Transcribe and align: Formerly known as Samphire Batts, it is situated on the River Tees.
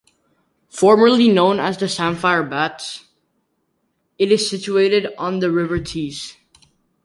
Formerly 0.71 1.29
known 1.29 1.59
as 1.59 1.77
Samphire 1.93 2.41
Batts, 2.41 3.05
it 4.17 4.31
is 4.31 4.49
situated 4.49 5.13
on 5.19 5.37
the 5.41 5.51
River 5.51 5.79
Tees. 5.79 6.37